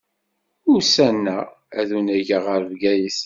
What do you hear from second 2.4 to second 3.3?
ɣer Bgayet.